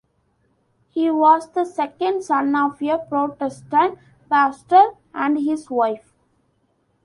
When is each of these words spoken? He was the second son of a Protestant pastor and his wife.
He 0.89 1.11
was 1.11 1.51
the 1.51 1.63
second 1.63 2.23
son 2.23 2.55
of 2.55 2.81
a 2.81 2.97
Protestant 3.07 3.99
pastor 4.31 4.93
and 5.13 5.37
his 5.37 5.69
wife. 5.69 6.11